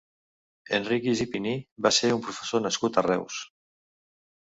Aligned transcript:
Enrique 0.77 1.13
Gippini 1.19 1.53
va 1.89 1.93
ser 2.01 2.11
un 2.17 2.25
professor 2.27 2.67
nascut 2.67 3.01
a 3.03 3.09
Reus. 3.11 3.43